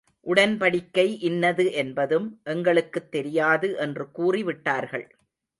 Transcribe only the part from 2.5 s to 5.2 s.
எங்களுக்குத் தெரியாது என்று கூறி விட்டார்கள்.